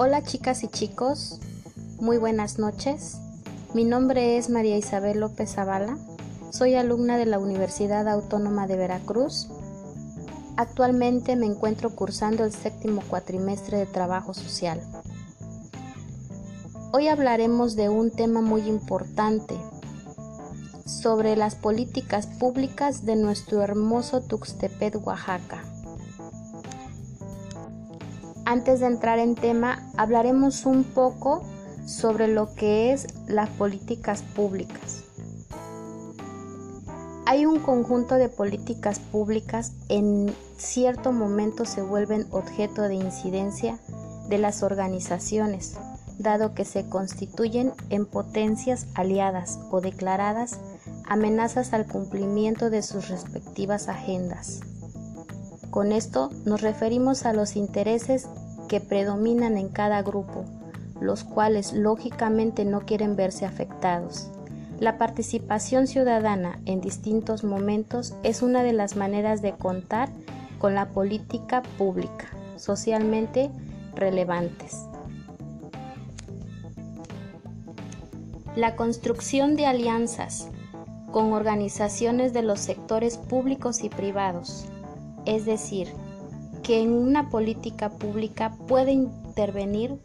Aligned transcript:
Hola 0.00 0.22
chicas 0.22 0.62
y 0.62 0.68
chicos, 0.68 1.40
muy 2.00 2.18
buenas 2.18 2.60
noches. 2.60 3.16
Mi 3.74 3.84
nombre 3.84 4.38
es 4.38 4.48
María 4.48 4.76
Isabel 4.76 5.18
López 5.18 5.54
Zavala. 5.54 5.98
Soy 6.52 6.76
alumna 6.76 7.18
de 7.18 7.26
la 7.26 7.40
Universidad 7.40 8.06
Autónoma 8.06 8.68
de 8.68 8.76
Veracruz. 8.76 9.48
Actualmente 10.56 11.34
me 11.34 11.46
encuentro 11.46 11.90
cursando 11.96 12.44
el 12.44 12.52
séptimo 12.52 13.02
cuatrimestre 13.08 13.78
de 13.78 13.86
Trabajo 13.86 14.34
Social. 14.34 14.80
Hoy 16.92 17.08
hablaremos 17.08 17.74
de 17.74 17.88
un 17.88 18.12
tema 18.12 18.40
muy 18.40 18.68
importante, 18.68 19.56
sobre 20.86 21.34
las 21.34 21.56
políticas 21.56 22.28
públicas 22.28 23.04
de 23.04 23.16
nuestro 23.16 23.62
hermoso 23.62 24.20
Tuxtepet, 24.20 24.94
Oaxaca. 25.04 25.64
Antes 28.50 28.80
de 28.80 28.86
entrar 28.86 29.18
en 29.18 29.34
tema, 29.34 29.92
hablaremos 29.98 30.64
un 30.64 30.82
poco 30.82 31.44
sobre 31.84 32.28
lo 32.28 32.54
que 32.54 32.94
es 32.94 33.06
las 33.26 33.50
políticas 33.50 34.22
públicas. 34.22 35.04
Hay 37.26 37.44
un 37.44 37.58
conjunto 37.58 38.14
de 38.14 38.30
políticas 38.30 39.00
públicas 39.00 39.74
en 39.90 40.34
cierto 40.56 41.12
momento 41.12 41.66
se 41.66 41.82
vuelven 41.82 42.26
objeto 42.30 42.80
de 42.84 42.94
incidencia 42.94 43.78
de 44.30 44.38
las 44.38 44.62
organizaciones, 44.62 45.76
dado 46.18 46.54
que 46.54 46.64
se 46.64 46.88
constituyen 46.88 47.74
en 47.90 48.06
potencias 48.06 48.86
aliadas 48.94 49.60
o 49.70 49.82
declaradas 49.82 50.58
amenazas 51.06 51.74
al 51.74 51.86
cumplimiento 51.86 52.70
de 52.70 52.80
sus 52.80 53.10
respectivas 53.10 53.90
agendas. 53.90 54.60
Con 55.70 55.92
esto 55.92 56.30
nos 56.46 56.62
referimos 56.62 57.26
a 57.26 57.34
los 57.34 57.54
intereses 57.54 58.26
que 58.68 58.80
predominan 58.80 59.56
en 59.56 59.68
cada 59.68 60.02
grupo, 60.02 60.44
los 61.00 61.24
cuales 61.24 61.72
lógicamente 61.72 62.64
no 62.64 62.80
quieren 62.80 63.16
verse 63.16 63.46
afectados. 63.46 64.30
La 64.78 64.98
participación 64.98 65.86
ciudadana 65.86 66.60
en 66.66 66.80
distintos 66.80 67.42
momentos 67.42 68.14
es 68.22 68.42
una 68.42 68.62
de 68.62 68.72
las 68.72 68.96
maneras 68.96 69.42
de 69.42 69.52
contar 69.52 70.08
con 70.58 70.74
la 70.74 70.86
política 70.90 71.62
pública 71.78 72.28
socialmente 72.56 73.50
relevantes. 73.94 74.84
La 78.54 78.76
construcción 78.76 79.56
de 79.56 79.66
alianzas 79.66 80.48
con 81.10 81.32
organizaciones 81.32 82.32
de 82.32 82.42
los 82.42 82.60
sectores 82.60 83.16
públicos 83.16 83.82
y 83.82 83.88
privados 83.88 84.66
es 85.28 85.44
decir, 85.44 85.88
que 86.68 86.82
en 86.82 86.92
una 86.92 87.30
política 87.30 87.88
pública 87.88 88.52
puede 88.66 88.92
intervenir 88.92 89.98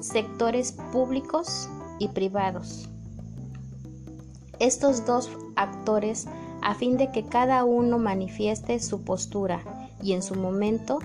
sectores 0.00 0.72
públicos 0.92 1.70
y 1.98 2.08
privados. 2.08 2.90
Estos 4.58 5.06
dos 5.06 5.30
actores 5.56 6.26
a 6.60 6.74
fin 6.74 6.98
de 6.98 7.10
que 7.10 7.24
cada 7.24 7.64
uno 7.64 7.96
manifieste 7.96 8.80
su 8.80 9.02
postura 9.02 9.62
y 10.02 10.12
en 10.12 10.22
su 10.22 10.34
momento 10.34 10.98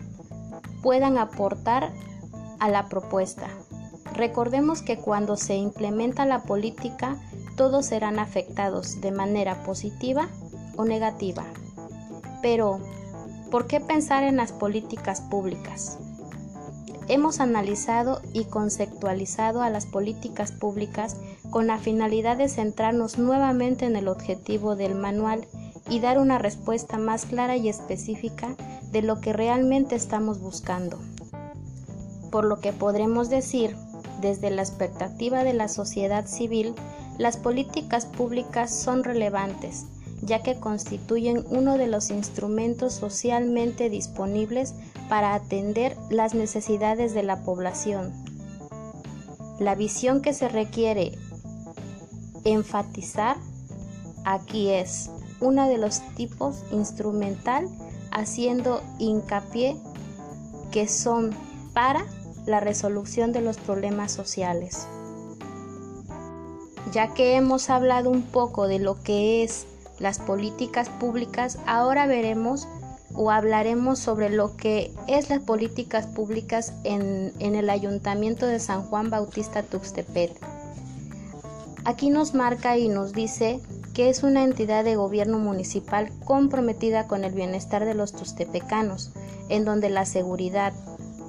puedan 0.84 1.18
aportar 1.18 1.94
a 2.60 2.68
la 2.68 2.90
propuesta. 2.90 3.48
Recordemos 4.16 4.82
que 4.82 4.98
cuando 4.98 5.38
se 5.38 5.56
implementa 5.56 6.26
la 6.26 6.44
política, 6.44 7.18
todos 7.56 7.86
serán 7.86 8.20
afectados 8.20 9.00
de 9.00 9.12
manera 9.12 9.64
positiva 9.64 10.28
o 10.76 10.84
negativa. 10.84 11.46
Pero, 12.42 12.82
¿Por 13.52 13.66
qué 13.66 13.80
pensar 13.80 14.24
en 14.24 14.38
las 14.38 14.52
políticas 14.52 15.22
públicas? 15.22 15.98
Hemos 17.08 17.40
analizado 17.40 18.22
y 18.32 18.44
conceptualizado 18.44 19.64
a 19.64 19.72
las 19.72 19.88
políticas 19.88 20.52
públicas 20.52 21.18
con 21.50 21.66
la 21.66 21.80
finalidad 21.80 22.38
de 22.38 22.48
centrarnos 22.48 23.18
nuevamente 23.18 23.86
en 23.86 23.96
el 23.96 24.08
objetivo 24.08 24.76
del 24.76 24.94
manual 24.94 25.48
y 25.90 26.00
dar 26.00 26.20
una 26.20 26.38
respuesta 26.38 27.00
más 27.00 27.26
clara 27.26 27.58
y 27.58 27.70
específica 27.70 28.56
de 28.92 29.02
lo 29.02 29.20
que 29.20 29.34
realmente 29.34 29.96
estamos 29.96 30.40
buscando. 30.40 31.00
Por 32.30 32.46
lo 32.46 32.60
que 32.60 32.72
podremos 32.72 33.32
decir, 33.32 33.76
desde 34.22 34.52
la 34.52 34.62
expectativa 34.62 35.44
de 35.44 35.54
la 35.54 35.70
sociedad 35.70 36.28
civil, 36.28 36.76
las 37.18 37.38
políticas 37.38 38.06
públicas 38.06 38.72
son 38.72 39.04
relevantes, 39.04 39.88
ya 40.22 40.44
que 40.44 40.60
constituyen 40.60 41.46
uno 41.50 41.78
de 41.78 41.88
los 41.88 42.10
instrumentos 42.10 42.94
socialmente 42.94 43.90
disponibles 43.90 44.74
para 45.08 45.34
atender 45.34 45.96
las 46.10 46.34
necesidades 46.34 47.14
de 47.14 47.24
la 47.24 47.44
población. 47.44 48.14
La 49.60 49.76
visión 49.76 50.22
que 50.22 50.34
se 50.34 50.50
requiere 50.50 51.18
enfatizar 52.46 53.38
aquí 54.26 54.70
es 54.70 55.10
uno 55.42 55.68
de 55.68 55.78
los 55.78 56.02
tipos 56.16 56.64
instrumental 56.72 57.68
haciendo 58.12 58.82
hincapié 58.98 59.78
que 60.72 60.88
son 60.88 61.36
para 61.74 62.06
la 62.46 62.60
resolución 62.60 63.32
de 63.32 63.42
los 63.42 63.58
problemas 63.58 64.12
sociales. 64.12 64.88
Ya 66.92 67.14
que 67.14 67.36
hemos 67.36 67.70
hablado 67.70 68.10
un 68.10 68.24
poco 68.24 68.68
de 68.68 68.80
lo 68.80 69.02
que 69.02 69.44
es 69.44 69.68
las 70.00 70.20
políticas 70.20 70.90
públicas, 70.90 71.58
ahora 71.66 72.08
veremos 72.08 72.68
o 73.14 73.32
hablaremos 73.32 74.00
sobre 74.00 74.30
lo 74.30 74.56
que 74.56 74.94
es 75.08 75.30
las 75.30 75.42
políticas 75.42 76.06
públicas 76.06 76.74
en, 76.84 77.34
en 77.40 77.56
el 77.56 77.70
Ayuntamiento 77.70 78.46
de 78.46 78.60
San 78.60 78.84
Juan 78.84 79.10
Bautista 79.10 79.64
Tuxtepet. 79.64 80.32
Aquí 81.86 82.10
nos 82.10 82.34
marca 82.34 82.78
y 82.78 82.88
nos 82.88 83.14
dice 83.14 83.60
que 83.94 84.10
es 84.10 84.24
una 84.24 84.44
entidad 84.44 84.84
de 84.84 84.96
gobierno 84.96 85.40
municipal 85.40 86.12
comprometida 86.24 87.08
con 87.08 87.24
el 87.24 87.34
bienestar 87.34 87.86
de 87.86 87.96
los 87.96 88.14
tuxtepecanos, 88.14 89.12
en 89.50 89.66
donde 89.66 89.90
la 89.90 90.06
seguridad 90.06 90.74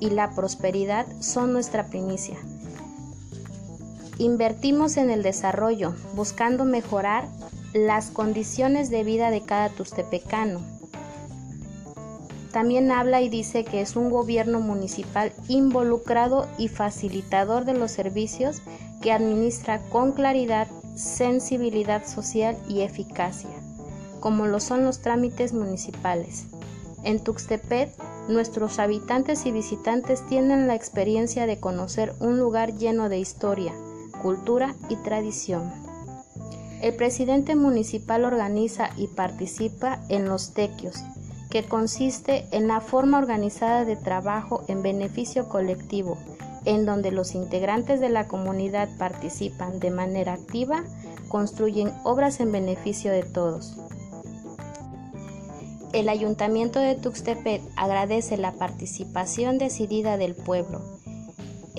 y 0.00 0.10
la 0.10 0.30
prosperidad 0.30 1.06
son 1.20 1.52
nuestra 1.52 1.86
primicia. 1.86 2.36
Invertimos 4.18 4.98
en 4.98 5.10
el 5.10 5.22
desarrollo, 5.22 5.94
buscando 6.14 6.64
mejorar 6.64 7.26
las 7.72 8.10
condiciones 8.10 8.90
de 8.90 9.04
vida 9.04 9.30
de 9.30 9.42
cada 9.42 9.68
tustepecano. 9.68 10.60
También 12.52 12.90
habla 12.90 13.20
y 13.20 13.28
dice 13.28 13.64
que 13.64 13.80
es 13.80 13.94
un 13.94 14.10
gobierno 14.10 14.60
municipal 14.60 15.32
involucrado 15.48 16.48
y 16.58 16.68
facilitador 16.68 17.64
de 17.64 17.74
los 17.74 17.92
servicios 17.92 18.60
que 19.00 19.12
administra 19.12 19.80
con 19.90 20.12
claridad, 20.12 20.66
sensibilidad 20.96 22.04
social 22.06 22.56
y 22.68 22.80
eficacia, 22.80 23.50
como 24.18 24.46
lo 24.46 24.58
son 24.58 24.84
los 24.84 25.00
trámites 25.00 25.52
municipales. 25.52 26.46
En 27.04 27.22
Tuxtepec, 27.22 27.90
nuestros 28.28 28.78
habitantes 28.78 29.46
y 29.46 29.52
visitantes 29.52 30.26
tienen 30.26 30.66
la 30.66 30.74
experiencia 30.74 31.46
de 31.46 31.60
conocer 31.60 32.14
un 32.20 32.38
lugar 32.38 32.74
lleno 32.76 33.08
de 33.08 33.18
historia, 33.18 33.72
cultura 34.22 34.74
y 34.88 34.96
tradición. 34.96 35.89
El 36.80 36.94
presidente 36.94 37.56
municipal 37.56 38.24
organiza 38.24 38.90
y 38.96 39.06
participa 39.08 40.00
en 40.08 40.26
los 40.26 40.54
tequios, 40.54 40.96
que 41.50 41.64
consiste 41.64 42.46
en 42.52 42.68
la 42.68 42.80
forma 42.80 43.18
organizada 43.18 43.84
de 43.84 43.96
trabajo 43.96 44.64
en 44.66 44.82
beneficio 44.82 45.48
colectivo, 45.48 46.16
en 46.64 46.86
donde 46.86 47.10
los 47.10 47.34
integrantes 47.34 48.00
de 48.00 48.08
la 48.08 48.28
comunidad 48.28 48.88
participan 48.96 49.78
de 49.78 49.90
manera 49.90 50.32
activa, 50.32 50.84
construyen 51.28 51.92
obras 52.02 52.40
en 52.40 52.50
beneficio 52.50 53.12
de 53.12 53.24
todos. 53.24 53.76
El 55.92 56.08
ayuntamiento 56.08 56.78
de 56.78 56.94
Tuxtepec 56.94 57.62
agradece 57.76 58.36
la 58.36 58.52
participación 58.52 59.58
decidida 59.58 60.16
del 60.16 60.34
pueblo, 60.34 60.80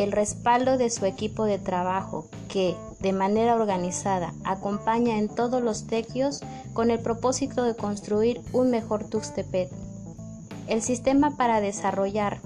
el 0.01 0.11
respaldo 0.11 0.77
de 0.77 0.89
su 0.89 1.05
equipo 1.05 1.45
de 1.45 1.59
trabajo 1.59 2.27
que, 2.47 2.75
de 2.99 3.13
manera 3.13 3.55
organizada, 3.55 4.33
acompaña 4.43 5.17
en 5.17 5.29
todos 5.29 5.61
los 5.61 5.87
tequios 5.87 6.41
con 6.73 6.91
el 6.91 6.99
propósito 6.99 7.63
de 7.63 7.75
construir 7.75 8.41
un 8.53 8.69
mejor 8.69 9.03
Tuxtepec. 9.03 9.69
El 10.67 10.81
sistema 10.81 11.35
para 11.37 11.61
desarrollar 11.61 12.39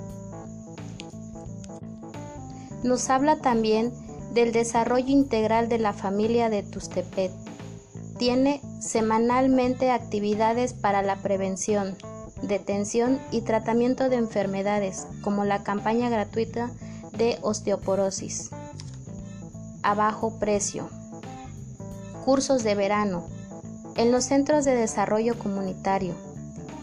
nos 2.84 3.10
habla 3.10 3.38
también 3.38 3.92
del 4.34 4.52
desarrollo 4.52 5.10
integral 5.10 5.70
de 5.70 5.80
la 5.80 5.94
familia 5.94 6.50
de 6.50 6.64
Tuxtepec. 6.64 7.32
Tiene 8.18 8.62
semanalmente 8.80 9.92
actividades 9.92 10.74
para 10.74 11.02
la 11.02 11.18
prevención, 11.18 11.96
detención 12.42 13.20
y 13.32 13.42
tratamiento 13.42 14.10
de 14.10 14.18
enfermedades, 14.18 15.08
como 15.22 15.46
la 15.46 15.64
campaña 15.64 16.10
gratuita 16.10 16.70
de 17.18 17.40
osteoporosis 17.42 18.52
a 19.84 19.94
bajo 19.94 20.40
precio. 20.40 20.90
Cursos 22.26 22.64
de 22.64 22.76
verano. 22.76 23.28
En 23.96 24.12
los 24.12 24.26
centros 24.26 24.66
de 24.66 24.76
desarrollo 24.76 25.38
comunitario, 25.38 26.14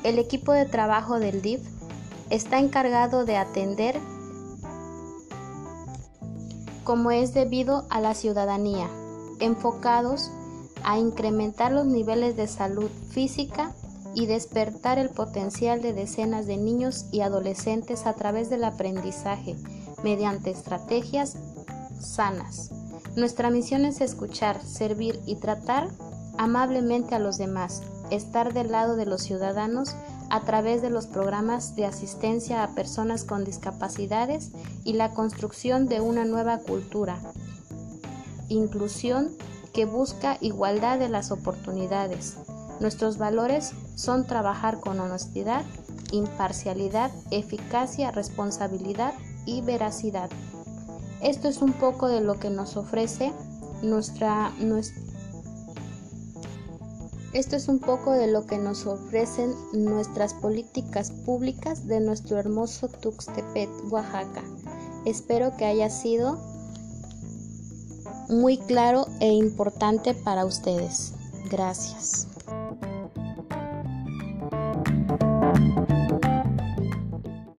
el 0.05 0.19
equipo 0.19 0.53
de 0.53 0.67
trabajo 0.67 1.19
del 1.19 1.43
DIF 1.43 1.61
está 2.31 2.59
encargado 2.59 3.25
de 3.25 3.37
atender 3.37 4.01
como 6.85 7.11
es 7.11 7.35
debido 7.35 7.85
a 7.91 8.01
la 8.01 8.15
ciudadanía, 8.15 8.89
enfocados 9.41 10.31
a 10.85 10.99
incrementar 10.99 11.73
los 11.73 11.87
niveles 11.87 12.37
de 12.37 12.49
salud 12.49 12.91
física 13.11 13.73
y 14.15 14.27
despertar 14.27 14.99
el 14.99 15.11
potencial 15.11 15.81
de 15.81 15.93
decenas 15.93 16.47
de 16.47 16.57
niños 16.57 17.07
y 17.13 17.21
adolescentes 17.21 18.07
a 18.07 18.15
través 18.15 18.51
del 18.51 18.65
aprendizaje 18.65 19.57
mediante 20.03 20.51
estrategias 20.51 21.37
sanas. 22.01 22.71
Nuestra 23.17 23.51
misión 23.51 23.85
es 23.85 24.01
escuchar, 24.01 24.63
servir 24.65 25.21
y 25.27 25.37
tratar 25.37 25.89
amablemente 26.39 27.15
a 27.15 27.19
los 27.19 27.39
demás, 27.39 27.83
estar 28.11 28.53
del 28.53 28.73
lado 28.73 28.97
de 28.97 29.07
los 29.07 29.23
ciudadanos 29.23 29.95
a 30.31 30.41
través 30.41 30.81
de 30.81 30.89
los 30.89 31.07
programas 31.07 31.77
de 31.77 31.85
asistencia 31.85 32.63
a 32.63 32.75
personas 32.75 33.25
con 33.25 33.45
discapacidades 33.45 34.51
y 34.83 34.95
la 34.95 35.11
construcción 35.11 35.89
de 35.89 36.01
una 36.01 36.25
nueva 36.25 36.59
cultura. 36.59 37.21
Inclusión 38.49 39.29
que 39.75 39.85
busca 39.85 40.39
igualdad 40.41 40.99
de 40.99 41.09
las 41.11 41.31
oportunidades. 41.33 42.37
Nuestros 42.81 43.19
valores 43.19 43.73
son 43.95 44.27
trabajar 44.27 44.81
con 44.81 45.01
honestidad, 45.01 45.65
imparcialidad, 46.13 47.11
eficacia, 47.31 48.11
responsabilidad 48.11 49.13
y 49.47 49.61
veracidad. 49.63 50.31
Esto 51.21 51.49
es 51.49 51.63
un 51.63 51.73
poco 51.73 52.09
de 52.09 52.21
lo 52.21 52.39
que 52.39 52.51
nos 52.51 52.77
ofrece 52.77 53.33
nuestra, 53.83 54.51
nuestra 54.59 55.03
esto 57.33 57.57
es 57.57 57.69
un 57.69 57.79
poco 57.79 58.13
de 58.13 58.27
lo 58.27 58.45
que 58.45 58.59
nos 58.59 58.87
ofrecen 58.87 59.55
nuestras 59.73 60.35
políticas 60.35 61.11
públicas 61.11 61.87
de 61.87 61.99
nuestro 62.01 62.39
hermoso 62.39 62.89
Tuxtepet, 62.89 63.71
Oaxaca. 63.91 64.43
Espero 65.07 65.57
que 65.57 65.65
haya 65.65 65.89
sido 65.89 66.39
muy 68.29 68.59
claro 68.59 69.07
e 69.21 69.29
importante 69.29 70.13
para 70.13 70.45
ustedes. 70.45 71.15
Gracias. 71.51 72.29